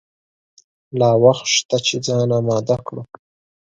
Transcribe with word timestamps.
لا 0.99 1.09
وخت 1.23 1.45
شته 1.55 1.77
چې 1.85 1.95
ځان 2.07 2.29
آمده 2.39 2.77
کړو. 2.85 3.01